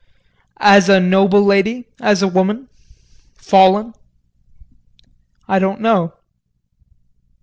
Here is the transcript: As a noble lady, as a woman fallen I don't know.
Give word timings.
As 0.57 0.89
a 0.89 0.99
noble 0.99 1.43
lady, 1.43 1.87
as 2.01 2.23
a 2.23 2.27
woman 2.27 2.69
fallen 3.35 3.93
I 5.47 5.59
don't 5.59 5.79
know. 5.79 6.13